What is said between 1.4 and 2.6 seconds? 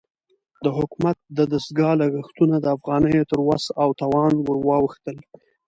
دستګاه لګښتونه